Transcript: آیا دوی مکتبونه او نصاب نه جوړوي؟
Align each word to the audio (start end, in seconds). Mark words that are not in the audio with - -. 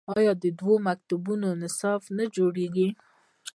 آیا 0.17 0.31
دوی 0.59 0.77
مکتبونه 0.87 1.45
او 1.51 1.55
نصاب 1.63 2.01
نه 2.17 2.25
جوړوي؟ 2.35 2.87